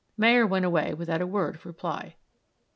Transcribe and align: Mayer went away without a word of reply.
Mayer 0.17 0.47
went 0.47 0.65
away 0.65 0.95
without 0.95 1.21
a 1.21 1.27
word 1.27 1.53
of 1.53 1.63
reply. 1.63 2.15